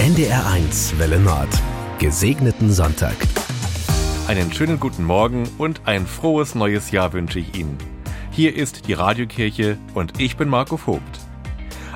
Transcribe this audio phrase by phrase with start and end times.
[0.00, 1.48] NDR1 Welle Nord.
[2.00, 3.14] Gesegneten Sonntag.
[4.26, 7.78] Einen schönen guten Morgen und ein frohes neues Jahr wünsche ich Ihnen.
[8.32, 11.20] Hier ist die Radiokirche und ich bin Marco Vogt.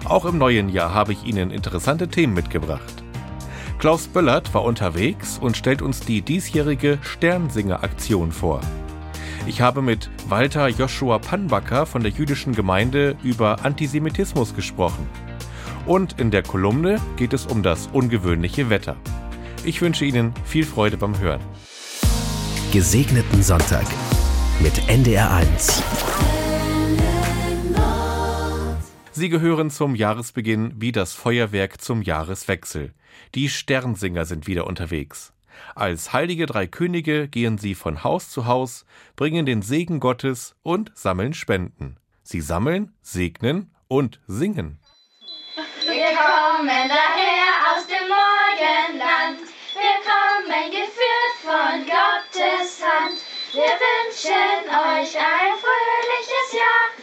[0.04, 3.02] Auch im neuen Jahr habe ich Ihnen interessante Themen mitgebracht.
[3.80, 8.60] Klaus Böllert war unterwegs und stellt uns die diesjährige Sternsinger-Aktion vor.
[9.48, 15.08] Ich habe mit Walter Joshua Panbacker von der jüdischen Gemeinde über Antisemitismus gesprochen.
[15.88, 18.98] Und in der Kolumne geht es um das ungewöhnliche Wetter.
[19.64, 21.40] Ich wünsche Ihnen viel Freude beim Hören.
[22.70, 23.86] Gesegneten Sonntag
[24.60, 25.82] mit NDR1.
[29.12, 32.92] Sie gehören zum Jahresbeginn wie das Feuerwerk zum Jahreswechsel.
[33.34, 35.32] Die Sternsinger sind wieder unterwegs.
[35.74, 38.84] Als heilige drei Könige gehen sie von Haus zu Haus,
[39.16, 41.96] bringen den Segen Gottes und sammeln Spenden.
[42.24, 44.78] Sie sammeln, segnen und singen.
[45.98, 49.40] Wir kommen daher aus dem Morgenland.
[49.74, 53.18] Wir kommen geführt von Gottes Hand.
[53.52, 56.97] Wir wünschen euch ein fröhliches Jahr.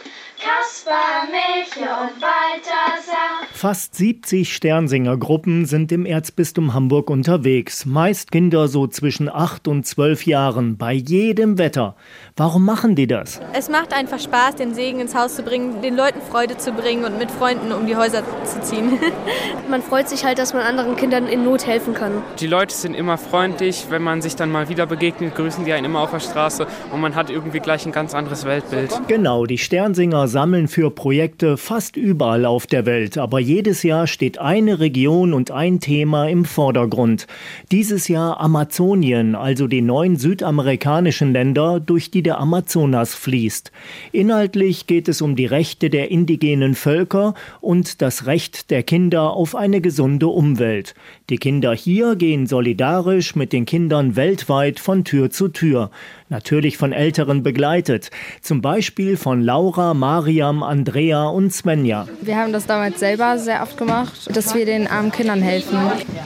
[0.86, 3.46] Kaspar, Melchior und Balthasar.
[3.52, 7.86] Fast 70 Sternsingergruppen sind im Erzbistum Hamburg unterwegs.
[7.86, 11.96] Meist Kinder so zwischen 8 und 12 Jahren, bei jedem Wetter.
[12.36, 13.40] Warum machen die das?
[13.52, 17.04] Es macht einfach Spaß, den Segen ins Haus zu bringen, den Leuten Freude zu bringen
[17.04, 18.98] und mit Freunden um die Häuser zu ziehen.
[19.70, 22.22] man freut sich halt, dass man anderen Kindern in Not helfen kann.
[22.38, 25.86] Die Leute sind immer freundlich, wenn man sich dann mal wieder begegnet, grüßen die einen
[25.86, 28.92] immer auf der Straße und man hat irgendwie gleich ein ganz anderes Weltbild.
[29.08, 34.36] Genau, die Sternsinger sammeln für Projekte fast überall auf der Welt, aber jedes Jahr steht
[34.36, 37.26] eine Region und ein Thema im Vordergrund.
[37.72, 43.72] Dieses Jahr Amazonien, also die neun südamerikanischen Länder, durch die der Amazonas fließt.
[44.12, 47.32] Inhaltlich geht es um die Rechte der indigenen Völker
[47.62, 50.94] und das Recht der Kinder auf eine gesunde Umwelt.
[51.28, 55.90] Die Kinder hier gehen solidarisch mit den Kindern weltweit von Tür zu Tür
[56.28, 58.10] natürlich von Älteren begleitet,
[58.40, 62.08] zum Beispiel von Laura, Mariam, Andrea und Svenja.
[62.20, 65.78] Wir haben das damals selber sehr oft gemacht, dass wir den armen Kindern helfen.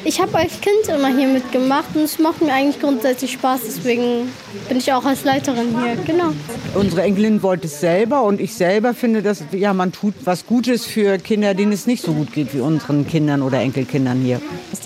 [0.04, 4.28] Ich habe als Kind immer hier mitgemacht und es macht mir eigentlich grundsätzlich Spaß, deswegen
[4.68, 6.32] bin ich auch als Leiterin hier, genau.
[6.74, 10.86] Unsere Enkelin wollte es selber und ich selber finde, dass ja, man tut was Gutes
[10.86, 14.40] für Kinder, denen es nicht so gut geht wie unseren Kindern oder Enkelkindern hier.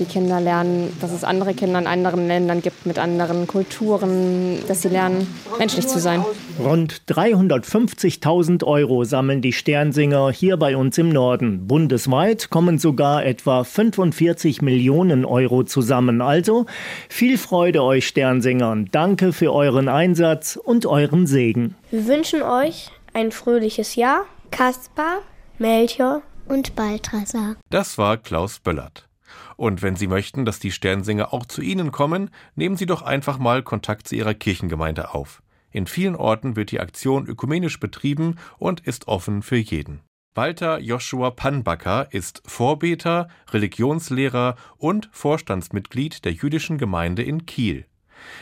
[0.05, 4.83] Die Kinder lernen, dass es andere Kinder in anderen Ländern gibt mit anderen Kulturen, dass
[4.83, 5.27] sie lernen, lernen,
[5.59, 6.25] menschlich zu sein.
[6.59, 11.67] Rund 350.000 Euro sammeln die Sternsinger hier bei uns im Norden.
[11.67, 16.21] Bundesweit kommen sogar etwa 45 Millionen Euro zusammen.
[16.21, 16.67] Also
[17.09, 18.89] viel Freude euch Sternsingern.
[18.93, 21.75] Danke für euren Einsatz und euren Segen.
[21.91, 24.27] Wir wünschen euch ein fröhliches Jahr.
[24.51, 25.23] Kaspar,
[25.59, 27.57] Melchior und Balthasar.
[27.71, 29.09] Das war Klaus Böllert.
[29.57, 33.39] Und wenn Sie möchten, dass die Sternsinger auch zu Ihnen kommen, nehmen Sie doch einfach
[33.39, 35.43] mal Kontakt zu Ihrer Kirchengemeinde auf.
[35.71, 40.01] In vielen Orten wird die Aktion ökumenisch betrieben und ist offen für jeden.
[40.37, 47.87] Walter Joshua Panbacker ist Vorbeter, Religionslehrer und Vorstandsmitglied der jüdischen Gemeinde in Kiel.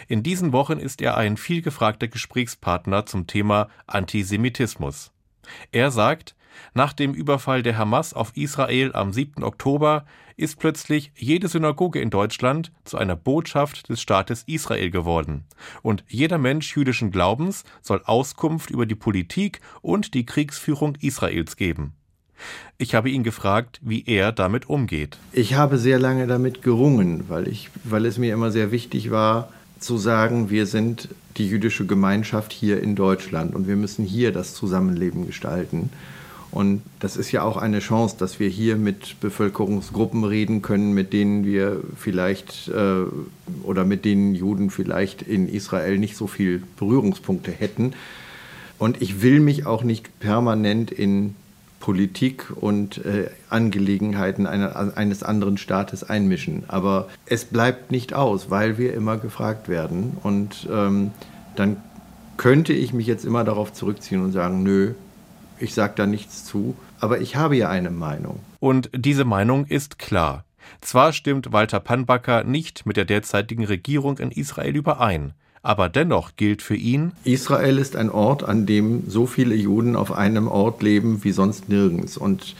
[0.09, 5.13] In diesen Wochen ist er ein vielgefragter Gesprächspartner zum Thema Antisemitismus.
[5.71, 6.35] Er sagt,
[6.75, 9.43] nach dem Überfall der Hamas auf Israel am 7.
[9.43, 10.05] Oktober
[10.37, 15.45] ist plötzlich jede Synagoge in Deutschland zu einer Botschaft des Staates Israel geworden.
[15.83, 21.95] Und jeder Mensch jüdischen Glaubens soll Auskunft über die Politik und die Kriegsführung Israels geben.
[22.79, 25.19] Ich habe ihn gefragt, wie er damit umgeht.
[25.33, 29.51] Ich habe sehr lange damit gerungen, weil, ich, weil es mir immer sehr wichtig war,
[29.79, 34.55] zu sagen, wir sind die jüdische Gemeinschaft hier in Deutschland und wir müssen hier das
[34.55, 35.91] Zusammenleben gestalten.
[36.53, 41.15] Und das ist ja auch eine Chance, dass wir hier mit Bevölkerungsgruppen reden können, mit
[41.15, 43.05] denen wir vielleicht äh,
[43.63, 47.95] oder mit denen Juden vielleicht in Israel nicht so viel Berührungspunkte hätten.
[48.79, 51.37] Und ich will mich auch nicht permanent in
[51.81, 56.65] Politik und äh, Angelegenheiten einer, eines anderen Staates einmischen.
[56.69, 60.19] Aber es bleibt nicht aus, weil wir immer gefragt werden.
[60.23, 61.13] Und ähm,
[61.57, 61.79] dann
[62.37, 64.93] könnte ich mich jetzt immer darauf zurückziehen und sagen, nö,
[65.63, 68.41] ich sage da nichts zu, aber ich habe ja eine Meinung.
[68.61, 70.45] Und diese Meinung ist klar.
[70.81, 75.33] Zwar stimmt Walter Panbacker nicht mit der derzeitigen Regierung in Israel überein,
[75.63, 80.13] aber dennoch gilt für ihn Israel ist ein Ort, an dem so viele Juden auf
[80.13, 82.17] einem Ort leben wie sonst nirgends.
[82.17, 82.57] Und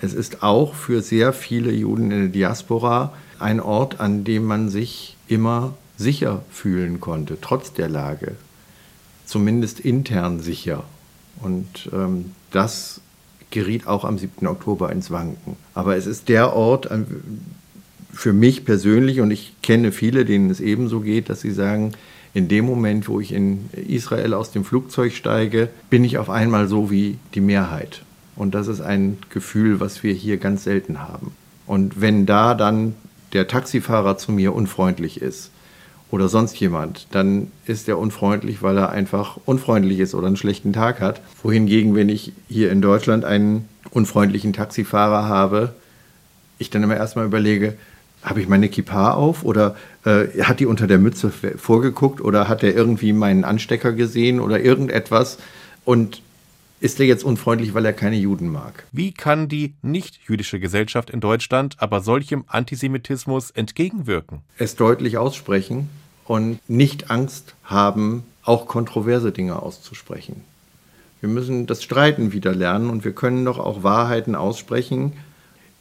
[0.00, 4.68] es ist auch für sehr viele Juden in der Diaspora ein Ort, an dem man
[4.68, 8.32] sich immer sicher fühlen konnte, trotz der Lage.
[9.24, 10.84] Zumindest intern sicher.
[11.40, 13.00] Und ähm, das
[13.50, 14.46] geriet auch am 7.
[14.46, 15.56] Oktober ins Wanken.
[15.74, 16.88] Aber es ist der Ort,
[18.12, 21.92] für mich persönlich, und ich kenne viele, denen es ebenso geht, dass sie sagen,
[22.32, 26.66] in dem Moment, wo ich in Israel aus dem Flugzeug steige, bin ich auf einmal
[26.66, 28.02] so wie die Mehrheit.
[28.34, 31.32] Und das ist ein Gefühl, was wir hier ganz selten haben.
[31.66, 32.94] Und wenn da dann
[33.32, 35.50] der Taxifahrer zu mir unfreundlich ist
[36.14, 40.72] oder sonst jemand, dann ist er unfreundlich, weil er einfach unfreundlich ist oder einen schlechten
[40.72, 41.20] Tag hat.
[41.42, 45.74] Wohingegen, wenn ich hier in Deutschland einen unfreundlichen Taxifahrer habe,
[46.58, 47.74] ich dann immer erstmal überlege,
[48.22, 49.74] habe ich meine Kippa auf oder
[50.04, 54.60] äh, hat die unter der Mütze vorgeguckt oder hat er irgendwie meinen Anstecker gesehen oder
[54.60, 55.38] irgendetwas
[55.84, 56.22] und
[56.78, 58.84] ist er jetzt unfreundlich, weil er keine Juden mag?
[58.92, 64.42] Wie kann die nicht-jüdische Gesellschaft in Deutschland aber solchem Antisemitismus entgegenwirken?
[64.58, 65.88] Es deutlich aussprechen
[66.24, 70.42] und nicht Angst haben, auch kontroverse Dinge auszusprechen.
[71.20, 75.12] Wir müssen das Streiten wieder lernen und wir können doch auch Wahrheiten aussprechen,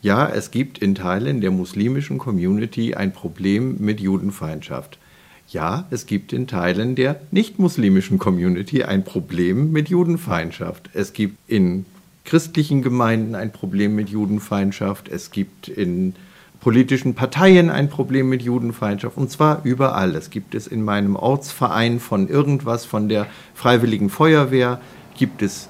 [0.04, 5.00] ja, es gibt in Teilen der muslimischen Community ein Problem mit Judenfeindschaft.
[5.48, 10.90] Ja, es gibt in Teilen der nicht-muslimischen Community ein Problem mit Judenfeindschaft.
[10.94, 11.86] Es gibt in
[12.26, 15.08] christlichen Gemeinden ein Problem mit Judenfeindschaft.
[15.08, 16.16] Es gibt in
[16.64, 19.18] politischen Parteien ein Problem mit Judenfeindschaft.
[19.18, 20.16] Und zwar überall.
[20.16, 24.80] Es gibt es in meinem Ortsverein von irgendwas, von der Freiwilligen Feuerwehr,
[25.18, 25.68] gibt es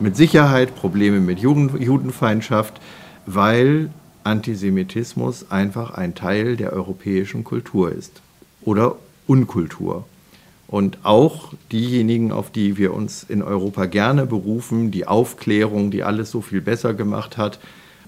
[0.00, 2.80] mit Sicherheit Probleme mit Juden, Judenfeindschaft
[3.26, 3.90] weil
[4.24, 8.22] Antisemitismus einfach ein Teil der europäischen Kultur ist
[8.62, 8.96] oder
[9.26, 10.06] Unkultur.
[10.66, 16.30] Und auch diejenigen, auf die wir uns in Europa gerne berufen, die Aufklärung, die alles
[16.30, 17.58] so viel besser gemacht hat,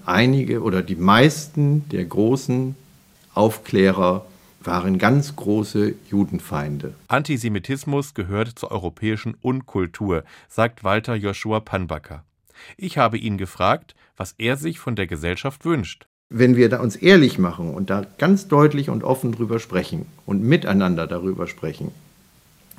[0.07, 2.75] einige oder die meisten der großen
[3.33, 4.25] Aufklärer
[4.63, 6.95] waren ganz große Judenfeinde.
[7.07, 12.23] Antisemitismus gehört zur europäischen Unkultur, sagt Walter Joshua Panbacker.
[12.77, 16.07] Ich habe ihn gefragt, was er sich von der Gesellschaft wünscht.
[16.29, 20.41] Wenn wir da uns ehrlich machen und da ganz deutlich und offen drüber sprechen und
[20.41, 21.91] miteinander darüber sprechen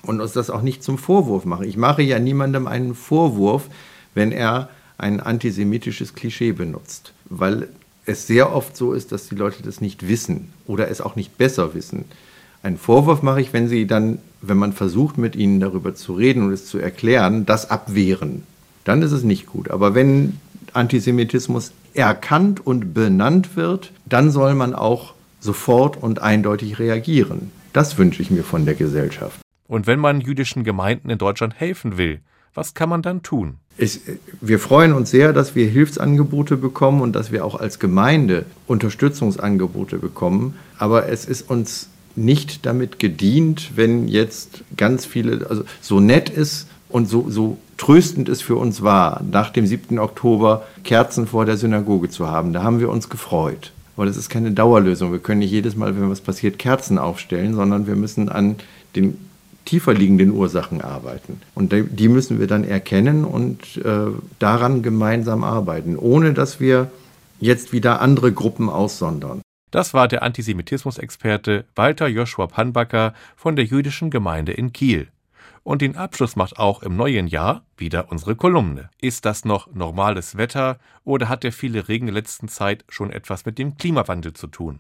[0.03, 1.69] und uns das auch nicht zum Vorwurf machen.
[1.69, 3.69] Ich mache ja niemandem einen Vorwurf,
[4.15, 4.69] wenn er
[4.99, 7.69] ein antisemitisches Klischee benutzt, weil
[8.05, 11.39] es sehr oft so ist, dass die Leute das nicht wissen oder es auch nicht
[11.39, 12.05] besser wissen.
[12.63, 16.45] Einen Vorwurf mache ich, wenn sie dann, wenn man versucht, mit ihnen darüber zu reden
[16.45, 18.43] und es zu erklären, das abwehren
[18.87, 19.71] dann ist es nicht gut.
[19.71, 20.39] Aber wenn
[20.73, 27.51] Antisemitismus erkannt und benannt wird, dann soll man auch sofort und eindeutig reagieren.
[27.73, 29.41] Das wünsche ich mir von der Gesellschaft.
[29.67, 32.21] Und wenn man jüdischen Gemeinden in Deutschland helfen will,
[32.55, 33.57] was kann man dann tun?
[33.79, 34.01] Ich,
[34.41, 39.99] wir freuen uns sehr, dass wir Hilfsangebote bekommen und dass wir auch als Gemeinde Unterstützungsangebote
[39.99, 40.55] bekommen.
[40.79, 46.69] Aber es ist uns nicht damit gedient, wenn jetzt ganz viele, also so nett ist
[46.89, 49.99] und so, so tröstend es für uns war, nach dem 7.
[49.99, 52.55] Oktober Kerzen vor der Synagoge zu haben.
[52.55, 53.73] Da haben wir uns gefreut.
[53.97, 55.13] Weil es ist keine Dauerlösung.
[55.13, 58.57] Wir können nicht jedes Mal, wenn was passiert, Kerzen aufstellen, sondern wir müssen an
[58.95, 59.19] den
[59.67, 61.43] tiefer liegenden Ursachen arbeiten.
[61.55, 64.07] Und die müssen wir dann erkennen und äh,
[64.39, 66.91] daran gemeinsam arbeiten, ohne dass wir
[67.39, 69.43] jetzt wieder andere Gruppen aussondern.
[69.71, 75.09] Das war der Antisemitismusexperte Walter Joshua Panbacker von der jüdischen Gemeinde in Kiel.
[75.65, 78.89] Und den Abschluss macht auch im neuen Jahr wieder unsere Kolumne.
[79.01, 83.45] Ist das noch normales Wetter oder hat der viele Regen der letzten Zeit schon etwas
[83.45, 84.79] mit dem Klimawandel zu tun?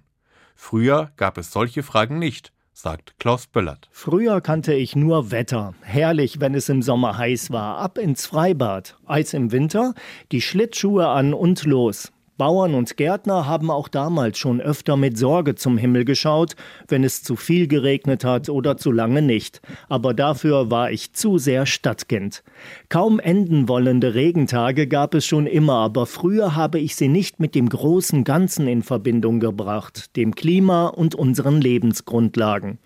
[0.55, 3.89] Früher gab es solche Fragen nicht, sagt Klaus Böllert.
[3.91, 5.75] Früher kannte ich nur Wetter.
[5.81, 7.79] Herrlich, wenn es im Sommer heiß war.
[7.79, 8.99] Ab ins Freibad.
[9.07, 9.95] Eis im Winter,
[10.31, 12.13] die Schlittschuhe an und los.
[12.39, 16.55] Bauern und Gärtner haben auch damals schon öfter mit Sorge zum Himmel geschaut,
[16.89, 19.63] wenn es zu viel geregnet hat oder zu lange nicht.
[19.89, 22.45] Aber dafür war ich zu sehr Stadtkind.
[22.91, 27.55] Kaum enden wollende Regentage gab es schon immer, aber früher habe ich sie nicht mit
[27.55, 32.79] dem großen Ganzen in Verbindung gebracht, dem Klima und unseren Lebensgrundlagen.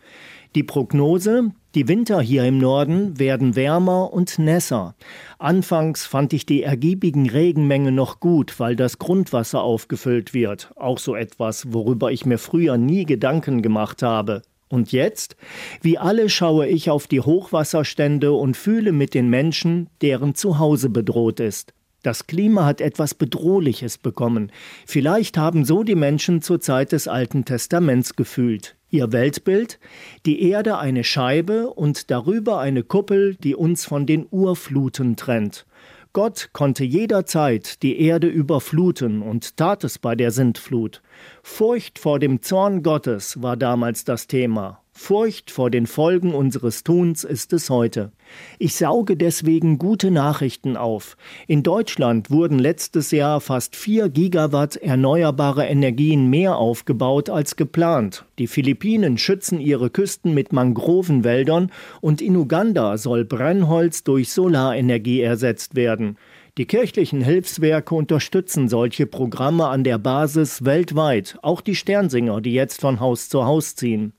[0.55, 4.97] Die Prognose, die Winter hier im Norden werden wärmer und nässer.
[5.39, 10.73] Anfangs fand ich die ergiebigen Regenmengen noch gut, weil das Grundwasser aufgefüllt wird.
[10.75, 14.43] Auch so etwas, worüber ich mir früher nie Gedanken gemacht habe.
[14.69, 15.37] Und jetzt?
[15.81, 21.39] Wie alle schaue ich auf die Hochwasserstände und fühle mit den Menschen, deren Zuhause bedroht
[21.39, 21.73] ist.
[22.03, 24.51] Das Klima hat etwas Bedrohliches bekommen.
[24.87, 28.75] Vielleicht haben so die Menschen zur Zeit des Alten Testaments gefühlt.
[28.91, 29.79] Ihr Weltbild?
[30.27, 35.65] Die Erde eine Scheibe und darüber eine Kuppel, die uns von den Urfluten trennt.
[36.13, 41.03] Gott konnte jederzeit die Erde überfluten und tat es bei der Sintflut.
[41.45, 44.83] Furcht vor dem Zorn Gottes war damals das Thema.
[45.03, 48.13] Furcht vor den Folgen unseres Tuns ist es heute.
[48.59, 51.17] Ich sauge deswegen gute Nachrichten auf.
[51.49, 58.27] In Deutschland wurden letztes Jahr fast vier Gigawatt erneuerbare Energien mehr aufgebaut als geplant.
[58.39, 65.77] Die Philippinen schützen ihre Küsten mit Mangrovenwäldern und in Uganda soll Brennholz durch Solarenergie ersetzt
[65.77, 66.19] werden.
[66.59, 72.83] Die kirchlichen Hilfswerke unterstützen solche Programme an der Basis weltweit, auch die Sternsinger, die jetzt
[72.83, 74.13] von Haus zu Haus ziehen.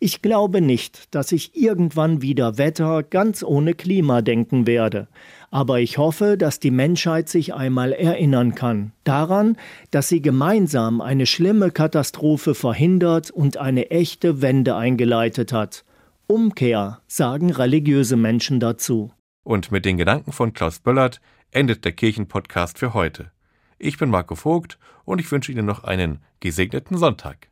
[0.00, 5.08] Ich glaube nicht, dass ich irgendwann wieder Wetter ganz ohne Klima denken werde,
[5.50, 9.56] aber ich hoffe, dass die Menschheit sich einmal erinnern kann daran,
[9.90, 15.84] dass sie gemeinsam eine schlimme Katastrophe verhindert und eine echte Wende eingeleitet hat.
[16.28, 19.10] Umkehr, sagen religiöse Menschen dazu.
[19.42, 23.32] Und mit den Gedanken von Klaus Böllert endet der Kirchenpodcast für heute.
[23.78, 27.48] Ich bin Marco Vogt und ich wünsche Ihnen noch einen gesegneten Sonntag.